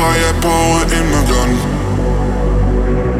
firepower 0.00 0.82
in 0.96 1.04
my 1.12 1.22
gun. 1.30 1.50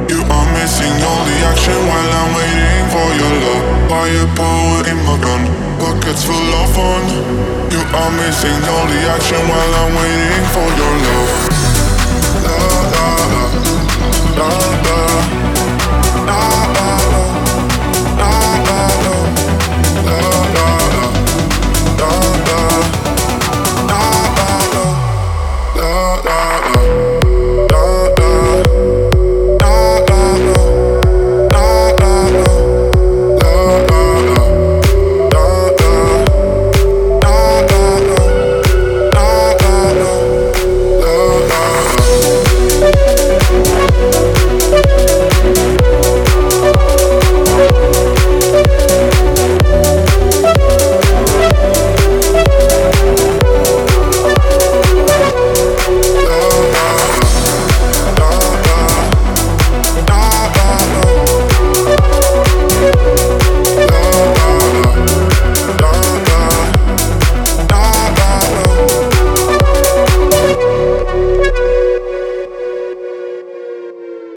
You 0.08 0.20
are 0.36 0.48
missing 0.56 0.96
all 1.08 1.22
the 1.28 1.36
action 1.52 1.78
while 1.90 2.12
I'm 2.20 2.30
waiting 2.40 2.86
for 2.94 3.08
your 3.20 3.34
love. 3.44 3.64
Firepower 3.92 4.78
in 4.90 4.98
my 5.04 5.16
gun, 5.24 5.42
Buckets 5.80 6.24
full 6.24 6.50
of 6.60 6.68
fun. 6.76 7.04
You 7.74 7.82
are 8.00 8.12
missing 8.22 8.60
all 8.72 8.86
the 8.92 9.00
action 9.14 9.42
while 9.50 9.72
I'm 9.80 9.92
waiting 10.00 10.46
for 10.54 10.68
your 10.80 10.94
love. 11.04 11.19